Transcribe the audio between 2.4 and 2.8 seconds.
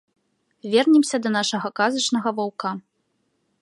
ваўка.